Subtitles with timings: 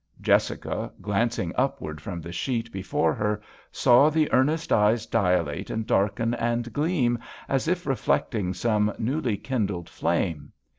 [0.19, 3.39] Jessica, glancing up wards from the sheet before her,
[3.71, 9.37] saw the earnest eyes dilate and darken and gleam as if reflect ing some newly
[9.37, 10.53] kindled flame.